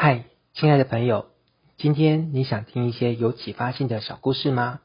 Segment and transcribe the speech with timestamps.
[0.00, 1.26] 嗨，亲爱的朋友，
[1.76, 4.78] 今天你想听一些有启发性的小故事吗？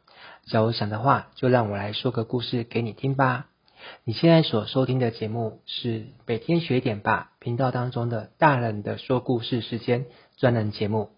[0.48, 3.46] 假如想的话，就让我来说个故事给你听吧。
[4.06, 10.08] 你现在所收听的节目是每天学点吧频道当中的大人的说故事时间
[10.38, 11.12] 专栏节目。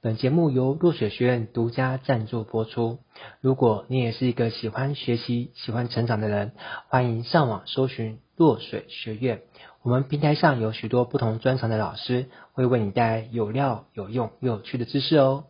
[0.00, 3.00] 本节目由落水学院独家赞助播出。
[3.42, 6.52] 如果你也是一个喜欢学习、喜欢成长的人，
[6.88, 9.42] 欢迎上网搜寻落水学院。
[9.86, 15.44] 我们平台上有许多不同专长的老师，会为你带来有料、有用又有趣的知识哦。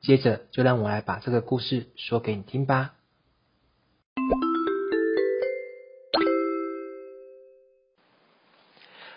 [0.00, 2.94] 接着，就让我来把这个故事说给你听吧。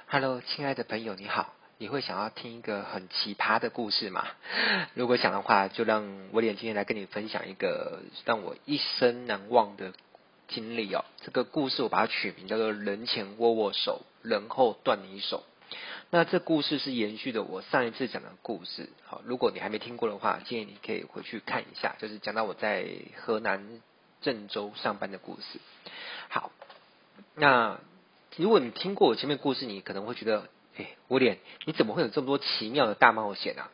[0.07, 1.53] Hello，亲爱的朋友，你好。
[1.77, 4.26] 你会想要听一个很奇葩的故事吗？
[4.95, 9.93] 如果想的话，就让威廉今天来跟你分享一个让我一生难忘的
[10.48, 11.05] 经历哦。
[11.21, 15.44] 这个故事我把它取名叫做“人前握握手，人后断你手”。
[16.12, 18.90] 那这故事是延续的我上一次讲的故事。
[19.05, 23.82] 好，如果你还没听过的话，建议你可以回去看一下，就是讲到我在河南
[24.21, 25.60] 郑州上班的故事。
[26.29, 26.51] 好，
[27.35, 27.79] 那
[28.35, 30.48] 如果你听过我前面故事，你可能会觉得。
[30.79, 33.71] 哎，威廉，你怎么会有这么多奇妙的大冒险啊？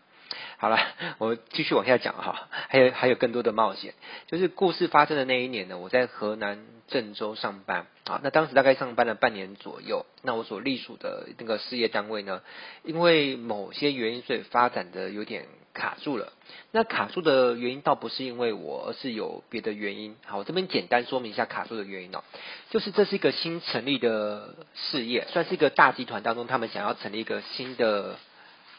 [0.64, 0.80] 好了，
[1.19, 3.94] 我继续往下讲哈，还有还有更多的冒险。
[4.28, 8.22] 就是故事发生的那一年呢，我在河南郑州上班啊。
[8.23, 10.05] 那当时大概上班了半年左右。
[10.22, 12.42] 那我所隶属的那个事业单位呢，
[12.86, 16.31] 因为某些原因，所以发展的有点卡住了。
[16.72, 20.16] 那卡住的原因倒不是因为我，而是有别的原因。
[20.25, 22.23] 好，我这边简单说明一下卡住的原因哦。
[22.70, 28.16] 就是这是一个新成立的事业，算是一个大集团当中，他们想要成立一个新的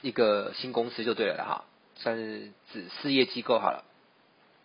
[0.00, 1.64] 一个新公司就对了哈。
[1.96, 3.84] 算是子事业机构好了，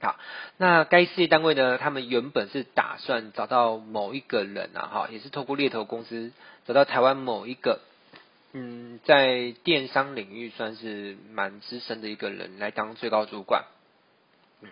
[0.01, 0.17] 好，
[0.57, 6.31] 那该事业单位呢，他们原本是打算找到某一个人啊，哈，也是透过猎头公司
[6.65, 7.81] 找到台湾某一个，
[8.53, 13.65] 嗯，在电商领域算是蛮资深的一个人来当最高主管，
[14.61, 14.69] 嗯，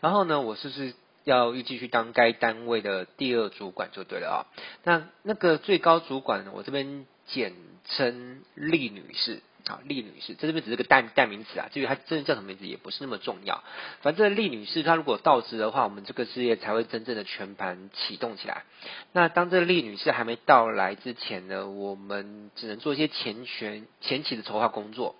[0.00, 4.46] 然后呢，我是不是要预计去当该单位的第二主管就对了啊？
[4.84, 7.52] 那那个最高主管呢，我这边简
[7.84, 9.42] 称厉女士。
[9.70, 13.62] 啊，厉女士，这边只是个代代名词啊，至于她真的叫什么名字也不是那么重要。
[14.02, 18.64] 反正厉女士她如果到职的话，我们这个事业才会真正的全盘启动起来。
[19.12, 25.14] 那当这厉女士还没到来之前呢，我们只能做一些前权前期的筹划工作。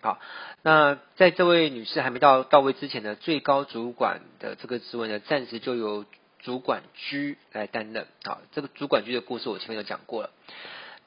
[0.00, 0.18] 好，
[0.62, 6.04] 那在这位女士还没到到位之前呢，最高主管的这个职位呢，暂时就由
[6.40, 8.06] 主管居来担任。
[8.24, 10.30] 好，这个主管居的故事我前面有讲过了。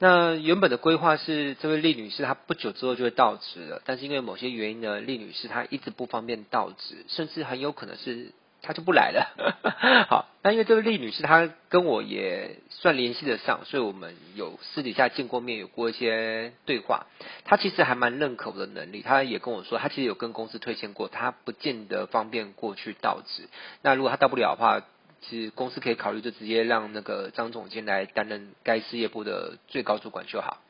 [0.00, 8.32] 那原本的规划是，这位厉女士她不久之后就会到职了，但是因为某些原因呢，厉女士她一直不方便到职，甚至很有可能是
[8.62, 9.26] 她就不来了。
[10.08, 17.06] 好，那因为这位厉女士她跟我也算联系得上，所以我们有私底下见过面，有过一些对话。
[17.44, 23.48] 她其实还蛮认可我的能力，她也跟我说，她其实有跟公司推荐过，她不见得方便过去到职。
[23.82, 24.80] 那如果她到不了的话，
[25.20, 30.62] 其实公司可以考虑，就直接让那个张总监来担任该事业部的最高主管就好。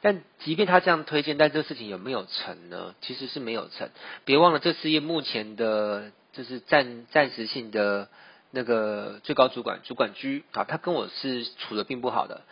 [0.00, 2.94] 但即便他这样推荐，但这个事情有没有成呢？
[3.00, 3.88] 其实是没有成。
[4.24, 8.08] 别忘了，这事业目前的就是暂暂时性的
[8.50, 12.42] 那个最高主管主管居啊，他跟我是处的并不好的。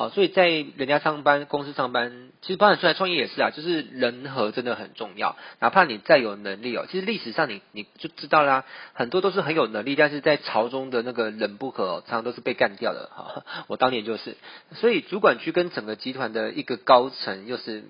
[0.00, 5.36] 好，所以在人家上班公司上班，其实包含出来创业也是啊，就是人和真的很重要。
[5.58, 13.44] 哪怕你再有能力哦，其实历史上你你就知道啦，很多都是很有能力，但是在朝中的那个人不和，常常都是被干掉的哈。
[13.66, 14.38] 我当年就是，
[14.72, 17.84] 所以主管区跟整个集团的一个高层又是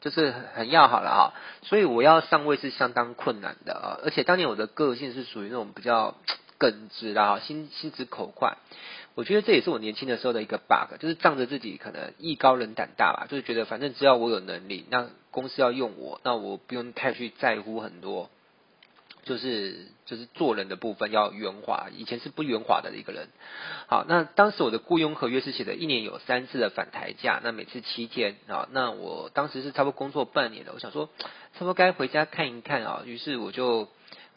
[0.00, 3.98] 就是很要好了哈，所以我要上位是相当困难的啊。
[4.04, 6.14] 而且当年我的个性是属于那种比较
[6.56, 8.56] 耿直的哈，心心直口快。
[9.18, 18.30] 我觉得这也是我年轻的时候的一个 bug，就是仗着自己可能艺高人胆大吧，就是觉得反正只要我有能力，那公司要用我，那我不用太去在乎很多，
[19.24, 23.26] 就是就是做人的部分要圆滑，以前是不圆滑的一个人。
[23.88, 31.06] 好，那当时我的雇佣合约是写的一年有三次的返台假，那每次七天啊，那我当时是差不多工作半年了，我想说
[31.54, 33.88] 差不多该回家看一看啊，于是我就。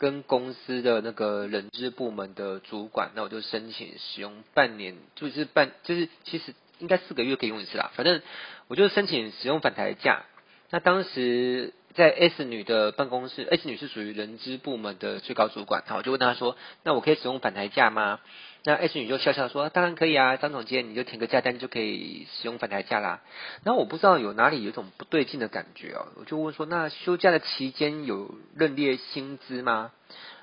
[0.02, 7.92] 跟公司的那个人资部门的主管，那我就申请使用半年，就是半，就是其实应该四个月可以用一次啦。
[7.94, 8.20] 反正
[8.68, 10.26] 我就申请使用返台假。
[10.72, 18.20] 那当时在 S 女的办公室，S 女是属于人资部门的最高主管，好，我就问她说：“那我可以使用返台假吗？”
[18.64, 23.22] 那 S 女就笑笑说：“当然可以啊，张总监，你就填个假单就可以使用返台假啦。”
[23.66, 29.92] 然后我不知道有哪里有种不对劲的感觉哦，我就问说：“那休假的期间有认列薪资吗？”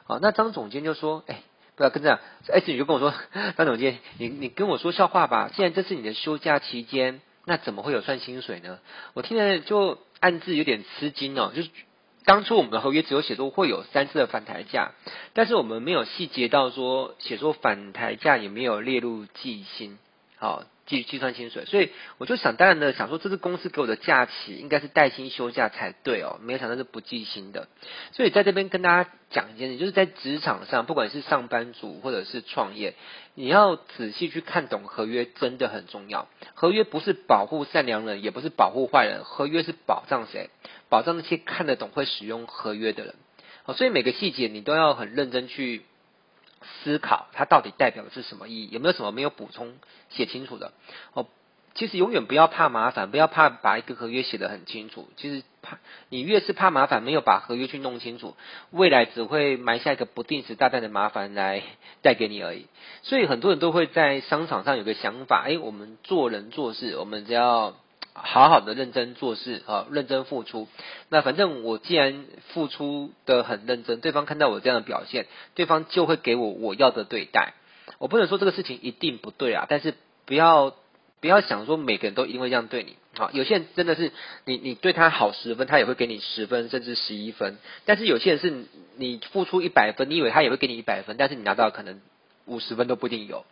[0.04, 1.42] 好，那张总监就说：“哎，
[1.76, 2.18] 不要跟这样。
[2.48, 3.14] ”S 女就跟我说
[3.56, 5.50] ：“张总监，你你跟我说笑话吧？
[5.54, 8.78] 既然这是你的休假期间，那怎么会有算薪水呢？
[9.14, 11.70] 我听了就暗自有点吃惊哦，就是
[12.26, 14.92] 当初我们的合约只有写作会有三次的反台价，
[15.32, 19.98] 但是我们没有细节到说写作反台价也没有列入计薪，
[20.38, 20.64] 好。
[20.88, 27.68] 计计算薪水，所以我就想当然的想说，这是公司给我的假期，应该是带薪休假才对哦，没有想到是不计薪的。
[28.12, 32.94] 所以在这边跟大家讲一件事，就是在职场上，不管是上班族或者是创业，
[33.34, 36.26] 你要仔细去看懂合约，真的很重要。
[36.54, 40.48] 合约不是保护善良人，也不是保护坏人，合约是保障谁？
[40.88, 43.14] 保障那些看得懂、会使用合约的人。
[43.64, 45.82] 好，所以每个细节你都要很认真去。
[46.82, 48.68] 思考它到底代表的是什么意义？
[48.70, 49.74] 有没有什么没有补充
[50.10, 50.72] 写清楚的？
[51.14, 51.26] 哦，
[51.74, 55.08] 其实永远不要怕麻烦，不要怕把一个合约写得很清楚。
[55.16, 55.78] 其实怕
[56.08, 58.36] 你越是怕麻烦，没有把合约去弄清楚，
[58.70, 61.62] 未来只会埋下一个不定时炸弹的麻烦来
[62.02, 62.66] 带给你而已。
[63.02, 67.76] 所以很多人都会在商场上有个想法：哎，我们做人做事，我们只要。
[68.24, 70.68] 好好的认真做事啊，认真付出。
[71.08, 77.54] 那反正我既然付出的很认真，对方看到我这样的表现，对方就会给我我要的对待。
[77.98, 79.94] 我不能说这个事情一定不对啊，但是
[80.26, 80.74] 不要
[81.20, 83.30] 不要想说每个人都因为这样对你啊。
[83.32, 84.12] 有些人真的是
[84.44, 87.58] 你你对他好十分，他也会给你十分甚至十一分。
[87.86, 88.64] 但是有些人是
[88.96, 92.00] 你付出一百分，你以为他也会给你一百分，但是你拿到可能
[92.46, 93.44] 五十分都不一定有。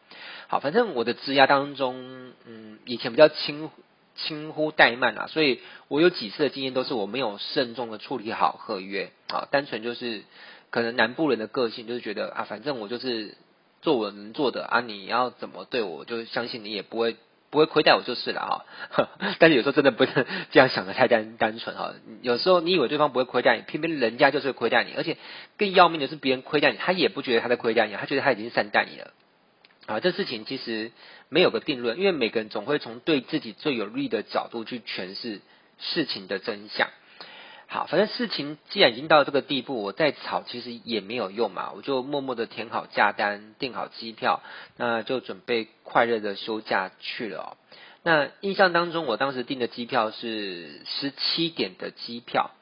[0.48, 3.70] 好，反正我的职涯当中，嗯，以前比较轻。
[4.16, 10.22] 轻忽怠慢啊，所以我有几次的经验都是我没有慎重的处理好合约啊，单纯就是
[10.70, 13.36] 可能南部人的个性就是觉得啊，反正我就是
[13.82, 17.16] 做我能做的啊，你要怎么对我，就相信你也不会
[17.50, 19.08] 不会亏待我就是了啊哈。
[19.38, 25.16] 但是有时候真的不能这样想的太单单纯哈，有时候你以为对方不会亏待你，偏偏人家就是会亏待你，而且
[25.56, 29.12] 更要命的是别人亏待你，他也不觉得他在亏待你，他觉得他已经善待你了。
[29.86, 30.90] 啊，这事情其实
[31.28, 35.40] 没有个定论，因为每个人总会从对自己最有利的角度去诠释
[35.78, 36.88] 事情的真相。
[37.68, 44.42] 好，反正事情既然已经到这个地步，我再吵其实也没有用嘛，我就默默的填好假单，订好机票，
[44.76, 47.56] 那就准备快乐的休假去了哦。
[48.04, 52.52] 那印象当中，我当时订的机票是十七点的机票。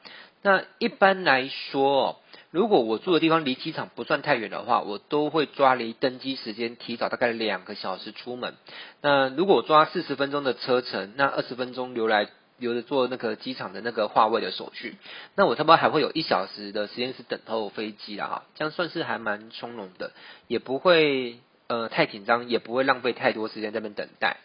[0.41, 2.19] 那一般来说，
[2.55, 8.53] 如果我住的地方离机场不算太远的话，我都会抓离登机时间提早大概两个小时出门。
[9.01, 14.95] 那如果抓四十分钟的车程，那二十分钟留来留着做那个机场的那个划位的手续，
[15.35, 20.13] 那我差不多还会有一小时的时间是等候飞机了哈，这样算是还蛮从容的，
[20.47, 24.37] 也不会呃太紧张，也不会浪费太多时间在那边等待。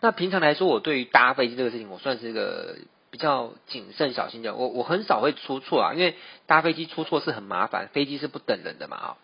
[0.00, 2.74] 那平常来说，我对于搭飞机这个事情，我算是一个。
[3.10, 6.14] 比较谨慎小心的，我我很少会出错啊，因为
[6.46, 9.16] 搭飞机出错是很麻烦，飞机是不等人的嘛啊。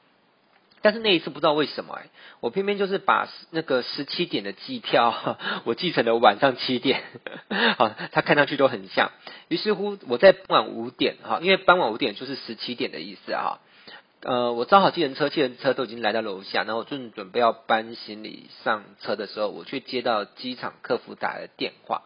[0.80, 2.08] 但是那一次不知道为什么哎，
[2.40, 7.02] 我偏偏就是把那个十七点的机票， 我记成了晚上七点，
[7.78, 9.10] 好，它看上去都很像。
[9.48, 13.60] 于是乎我在傍晚五点哈，因为傍晚五点就是十七点的意思啊。
[14.20, 22.02] 呃，我招好计程车，计程车都已经来到楼下，然后正准备要搬行李上车的时候，我却接到机场客服打的电话。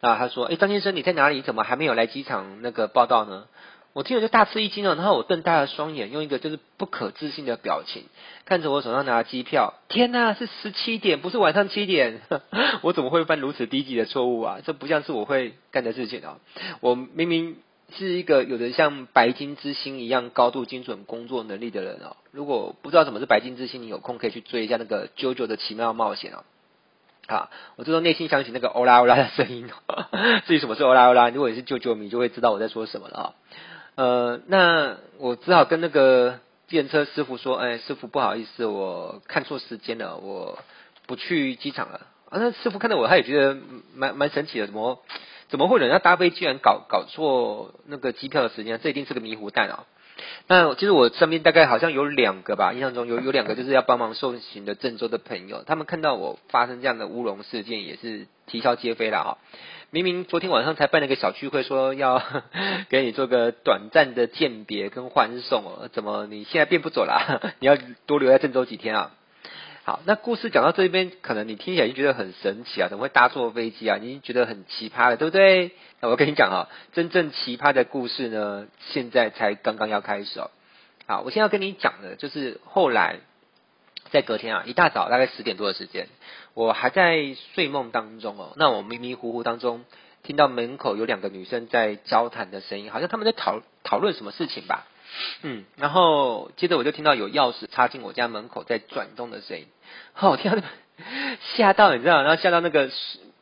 [0.00, 1.42] 那他说：“哎，张先生，你在哪里？
[1.42, 3.46] 怎么还没有来机场那个报到呢？”
[3.94, 8.04] 我听了就大吃一惊了，然后我瞪大了双眼，用一个就是不可置信的表情
[8.44, 9.74] 看着我手上拿的机票。
[9.88, 12.20] 天哪，是十七点，不是晚上七点！
[12.82, 14.58] 我怎么会犯如此低级的错误啊？
[14.64, 16.38] 这不像是我会干的事情啊！
[16.80, 17.56] 我明明
[17.96, 22.16] 是一个有着像白金之星一样高度精准工作能力的人哦。
[22.30, 26.44] 如果不知道什么是白金之星，你有空可以去追一下那个《JoJo 的奇妙冒险》哦。
[27.28, 29.68] 啊，我这时候内心想起那个欧拉欧拉的声音。
[30.46, 33.34] 至于什么是欧拉欧拉，如果你是啾啾迷，就会知道我在说什么了啊。
[33.96, 40.58] 呃，那我只好跟那个电车师傅说：“哎，师傅不好意思，我看错时间了，我
[41.06, 43.58] 不去机场了。”啊，那师傅看到我，他也觉得
[43.94, 45.02] 蛮蛮神奇的，怎么
[45.48, 48.78] 怎么会人家搭飞居然搞搞错那个机票的时间？
[48.82, 49.84] 这一定是个迷糊蛋啊！
[50.48, 59.38] 那其实我身边大概好像有两个吧，印象中有有两个就是要帮忙送行的郑州的朋友，他们看到我发生这样的乌龙事件，也是啼笑皆非了哈。
[59.90, 62.22] 明明昨天晚上才办了一个小聚会，说要
[62.90, 67.54] 给你做个短暂的鉴别跟欢送哦，怎么你现在变不走了？
[67.60, 69.12] 你要多留在郑州几天啊？
[69.88, 73.96] 好，那故事讲到这边，可能你听起来就觉得很神奇啊，怎么会搭错飞机啊？
[73.96, 75.70] 你觉得很奇葩了，对不对？
[76.02, 80.50] 那我跟你讲啊，真正奇葩的故事呢，现在才刚刚要开始哦。
[81.06, 83.20] 好，我现在要跟你讲的，就是后来
[84.10, 86.08] 在隔天啊，一大早大概十点多的时间，
[86.52, 89.86] 我还在睡梦当中哦，那我迷迷糊糊当中
[90.22, 94.86] 听到门口有两个女生在交谈的声音，好像他们在讨讨论什么事情吧。
[95.42, 99.66] 嗯，然后接着我就听到有钥匙插进我家门口在转动的声音，
[100.12, 100.58] 好， 我听到
[101.56, 102.90] 吓到你知道，然后吓到那个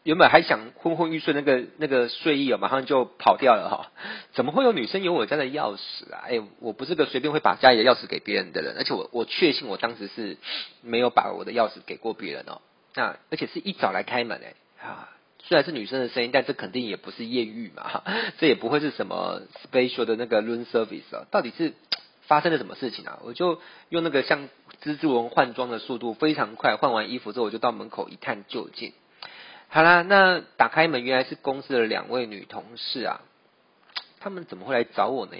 [0.03, 3.91] 原本还想昏昏欲睡，那个那个睡意啊，马上就跑掉了哈。
[4.35, 6.23] 怎么会有女生有我家的钥匙啊？
[6.29, 10.37] 哎，我不是个随便会把家里的钥匙给别人的人，而且我我确信我当时是
[10.83, 12.61] 没有把我的钥匙给过别人哦。
[12.95, 14.55] 那而且是一早来开门哎
[14.87, 15.09] 啊，
[15.49, 18.03] 虽然是女生的声音，但这肯定也不是艳遇嘛，
[18.39, 21.73] 这也不会是什么 special 的那个 room service 啊，到底是
[22.27, 23.21] 发生了什么事情啊？
[23.23, 24.49] 我就用那个像
[24.83, 28.93] 蜘蛛人换装的速度非常快，换完衣服之后我就到门口一探究竟。
[29.69, 33.21] 好啦，那打开门，原来是公司的两位女同事啊。
[34.19, 35.37] 他们怎么会来找我呢？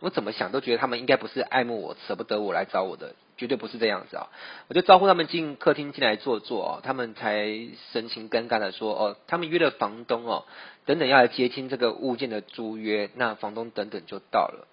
[0.00, 4.28] 我怎么想都觉得他们应该不是爱慕我、舍不得我来找我的，绝对不是这样子啊！
[4.68, 7.48] 我就招呼他们进客厅进来坐坐哦，他们才
[7.92, 10.44] 神情尴尬的说：“哦，他们约了房东哦，
[10.86, 14.68] 等等要来接听这个物件的租约，那房东等等就到了。”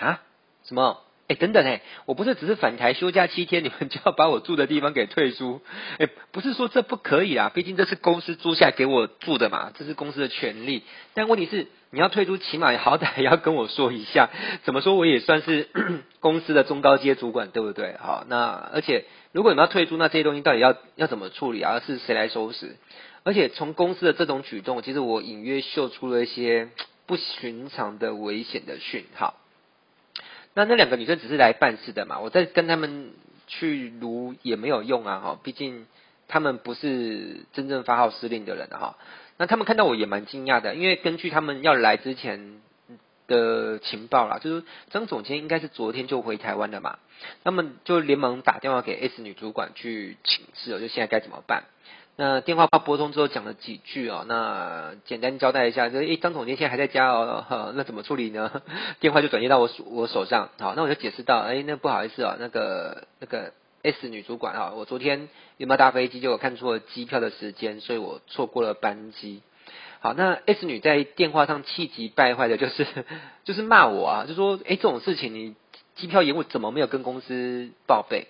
[0.00, 0.22] 啊？
[0.64, 1.00] 什么？
[1.26, 5.60] 哎，等等哎，我不是只是返台休假七天，你们就要把我住的地方给退租？
[5.98, 10.82] 哎，不是说这不可以啊，毕竟这是公司租下给我住的嘛，这是公司的权利。
[11.14, 14.28] 但问题是，你要退出，起码好歹要跟我说一下。
[14.64, 15.68] 怎么说我也算是
[16.18, 17.96] 公司的中高阶主管，对不对？
[18.00, 21.80] 好，那而且如果你要退出，那这些东西到底要要怎么处理啊？
[21.86, 22.76] 是谁来收拾？
[23.22, 26.68] 而且从公司的这种举动，其实我隐约嗅出了一些
[27.06, 29.34] 不寻常的危险的讯号。
[30.54, 33.12] 那那两个女生只是来办事的嘛，我再跟他们
[33.46, 35.86] 去卢也没有用啊哈，毕竟
[36.26, 38.96] 他们不是真正发号施令的人哈。
[39.36, 42.60] 那他们看到我也蛮惊讶的，因为根据他们要来之前
[43.26, 46.98] 的情报啦，就是张总监应该是昨天就回台湾了嘛，
[47.42, 51.64] 他们就连忙打电话给 S 女主管去请示，就现在该怎么办。
[52.16, 58.62] 那电话拨通之后讲了几句哦，那简单交代一下，就诶张总监现在还在家哦，那怎么处理呢？
[59.00, 63.52] 电话就转接到我我手上，好，那我就解释到，诶那不好意思啊，那个那个
[63.84, 69.42] S 女主管啊，我昨天有没有搭飞机，就有看错了机票的时间，所以我错过了班机。
[70.00, 72.86] 好，那 S 女在电话上气急败坏的，就是
[73.44, 75.54] 就是骂我啊，就说诶这种事情你
[75.96, 78.26] 机票延误怎么没有跟公司报备？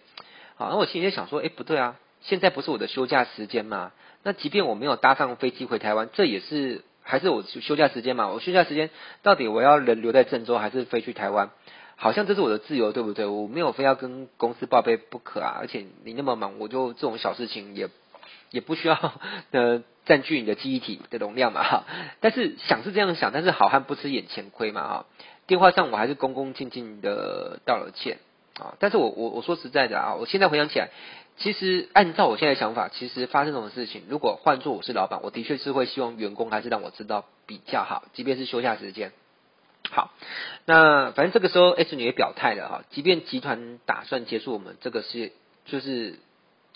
[0.56, 1.96] 好，那我心里就想说，诶不对啊。
[2.20, 3.92] 现在不是我的休假时间吗？
[4.22, 8.28] 那即便我没有搭上飞机回台湾，这也是还是我休假时间嘛？
[8.28, 8.88] 我休假时间
[9.22, 11.50] 到底我要人留在郑州，还是飞去台湾？
[11.96, 13.26] 好像这是我的自由，对不对？
[13.26, 15.56] 我没有非要跟公司报备不可啊！
[15.58, 17.88] 而且你那么忙，我就这种小事情也
[18.50, 19.14] 也不需要
[19.52, 21.84] 呃占据你的记忆体的容量嘛哈。
[22.20, 25.06] 但是想是这样想，但是好汉不吃眼前亏嘛哈。
[25.46, 28.18] 电话上我还是恭恭敬敬的道了歉
[28.58, 28.74] 啊。
[28.80, 30.90] 但是我我我说实在的啊，我现在回想起来。
[31.36, 39.10] 其实按照我现在想法，其实发生这种事情，如果换做我是老板，我的确是会希望员工还是让我知道比较好，即便是休假时间。
[39.94, 40.10] 好，
[40.66, 45.30] 那反正这个时候 S 女也表态了哈，即便集团打算结束我们这个事业，
[45.66, 46.18] 就是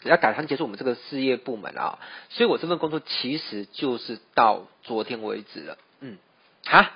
[0.04, 1.98] 要打算结束我们这个事业部门啊，
[2.28, 5.78] 所以我这份工作其实就是到昨天为止了。
[6.00, 6.16] 嗯，
[6.64, 6.92] 哈，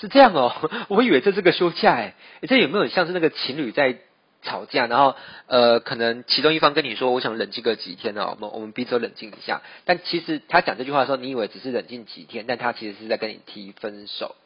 [0.00, 0.52] 是这样哦，
[0.88, 2.14] 我以为这是个休假哎，
[2.46, 3.98] 这有没有像是那个情侣在？
[4.46, 5.16] 吵架，然后
[5.46, 9.62] 呃，可能其中一方跟你说，我想冷静个几天呢，我们我们彼此冷静一下。
[9.86, 14.36] 但其实他讲这句话的时候，你以为只是冷静几天，但他其实是在跟你提分手。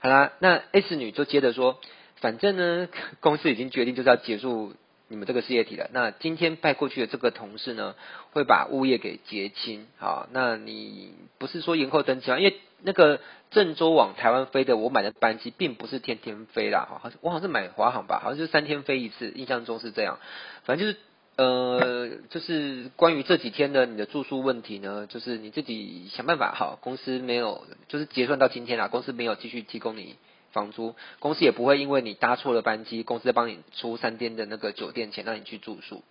[0.00, 1.78] 好啦，那 S 女就接着说，
[2.16, 2.88] 反正呢，
[3.20, 4.74] 公司已经决定就是要结束
[5.08, 5.90] 你们这个事业体了。
[5.92, 7.94] 那今天派过去的这个同事呢，
[8.32, 9.86] 会把物业给结清。
[9.98, 12.38] 好，那你不是说延后登机吗？
[12.38, 20.18] 因为那个郑州往台湾飞的，我买的班机并不是天天飞啦，哈，我好像是买华航吧，好像就是三天飞一次，印象中是这样。
[20.64, 20.98] 反正就是，
[21.40, 30.16] 呃，就是关于这几天的你的住宿问题呢，就是你自己想办法，哈，公司没有，就是结算到今天啦，公司没有继续提供你
[30.52, 36.02] 房租，公司也不会因为你搭错了班机，公司帮你出三天的那个酒店钱让你去住宿。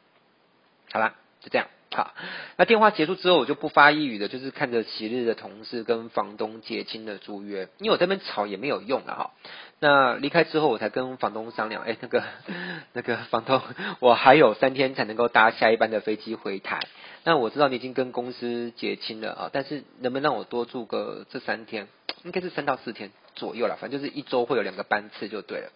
[0.92, 1.68] 好啦，就这样。
[1.92, 2.14] 好，
[2.58, 9.32] 那电话结束之后，我就不发一语的，就是看着昔日的同事跟房东结清了租约，因为我这边吵也没有用了哈。
[9.80, 12.24] 那离开之后，我才跟房东商量，哎，那个
[12.94, 13.60] 那个房东，
[14.02, 16.80] 我还有三天才能够搭下一班的飞机回台。
[17.24, 21.88] 那我知道你已经跟公司结清了啊，但是能不能让我多住个这三天？
[22.24, 25.72] 应该是三到四天左右了，反正就是一周会有两个班次就对了。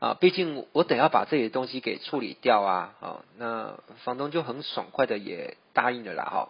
[0.00, 6.48] 啊，毕竟我得要把这些东西给处理掉啊，啊，那房东就很爽快的也答应了啦，哈，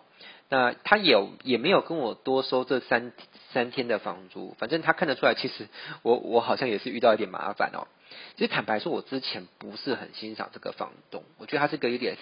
[0.50, 3.12] 那他也也没有跟我多收这三
[3.52, 5.66] 三天的房租，反正他看得出来，其实
[6.02, 7.88] 我我好像也是遇到一点麻烦哦。
[8.36, 12.16] 其实坦白说，我之前不是很欣赏这个房东，我觉得他是个有点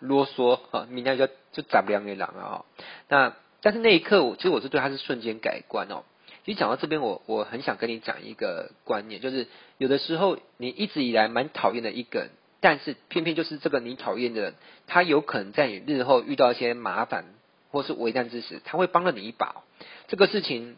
[0.00, 2.64] 啰嗦啊，明天就就斩不了你狼啊，
[3.08, 6.02] 那但是那一刻，我其实我是对他是瞬间改观哦。
[6.44, 9.46] 其实讲到这边，我我很想跟你讲一个观念，就是
[9.78, 14.54] 有的时候你一直以来蛮讨厌的一个人，但是偏偏就是这个你讨厌的人，
[14.86, 17.24] 他有可能在你日后遇到一些麻烦
[17.70, 19.62] 或是危难之时，他会帮了你一把。
[20.06, 20.76] 这个事情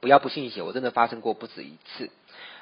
[0.00, 2.10] 不要不信邪，我真的发生过不止一次。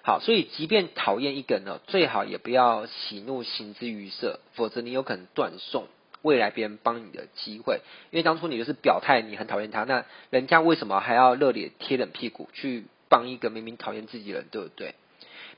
[0.05, 5.89] 好，所以即便讨厌一个人呢，最好也不要喜怒形之于色，否则你有可能断送
[6.23, 7.81] 未来别人帮你的机会。
[8.11, 14.95] 因为当初你就是表态你很讨厌他，那人家为什么还要热脸贴冷屁股去帮一个明明讨厌自己人，对不对？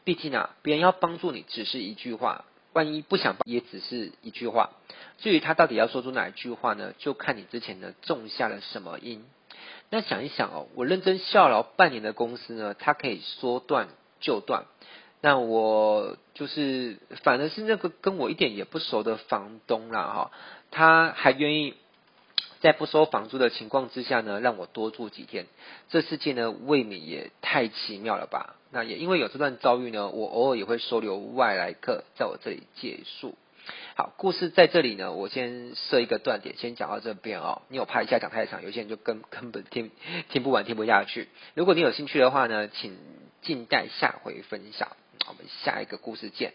[0.04, 4.71] 毕竟啊，别人要帮助你只是一句话，万一不想帮也只是一句话。
[5.18, 6.94] 至于他到底要说出哪一句话呢？
[6.99, 9.25] 就看你之前呢种下了什么因。
[9.90, 13.88] 那想一想哦，我认真效劳半年的公司呢，它可以说断。
[14.21, 14.64] 就断，
[15.25, 20.31] 那我就是反而是那个跟我一点也不熟的房东啦哈，
[20.71, 21.73] 他还愿意
[22.61, 25.47] 在不收房租的情况之下呢，让我多住几天，
[25.88, 28.57] 这世界呢未免也太奇妙了吧？
[28.71, 33.35] 那也因为有这段遭遇呢，我偶尔也会收留外来客在我这里借宿。
[33.97, 37.62] 好，故事在这里呢，我先设一个断点，先讲到这边哦。
[37.69, 39.90] 你有怕一下讲太长，有些人就根根本听
[40.28, 41.28] 听不完，听不下去。
[41.54, 42.99] 如果你有兴趣的话呢，请
[43.40, 44.88] 静待下回分享。
[45.28, 46.52] 我们下一个故事见。